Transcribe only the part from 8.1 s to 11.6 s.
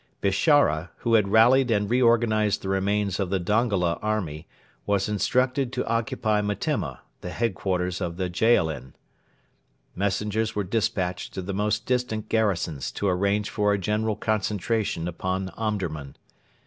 the Jaalin. Messengers were despatched to the